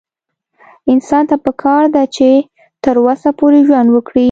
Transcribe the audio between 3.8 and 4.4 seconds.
وکړي